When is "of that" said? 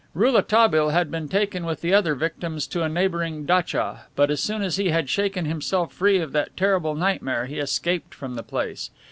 6.17-6.57